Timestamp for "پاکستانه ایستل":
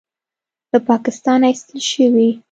0.89-1.79